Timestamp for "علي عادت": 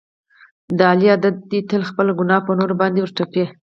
0.91-1.35